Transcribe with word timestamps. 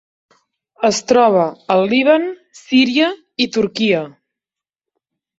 Es 0.87 0.99
troba 1.09 1.43
al 1.73 1.81
Líban, 1.91 2.25
Síria 2.59 3.09
i 3.45 3.47
Turquia. 3.57 4.01